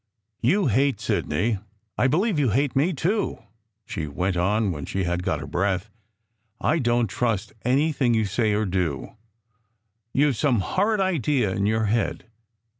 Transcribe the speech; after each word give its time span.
"You 0.41 0.65
hate 0.65 0.99
Sidney. 0.99 1.59
I 1.95 2.07
believe 2.07 2.39
you 2.39 2.49
hate 2.49 2.75
me, 2.75 2.91
too!" 2.91 3.37
she 3.85 4.07
went 4.07 4.35
on 4.35 4.71
when 4.71 4.83
she 4.87 5.03
had 5.03 5.21
got 5.21 5.39
her 5.39 5.45
breath." 5.45 5.91
I 6.59 6.79
don 6.79 7.05
t 7.05 7.13
trust 7.13 7.53
any 7.63 7.91
thing 7.91 8.15
you 8.15 8.25
say 8.25 8.53
or 8.53 8.65
do. 8.65 9.15
You 10.11 10.29
ve 10.29 10.33
some 10.33 10.61
horrid 10.61 11.01
idea 11.01 11.51
in 11.51 11.67
your 11.67 11.85
head. 11.85 12.25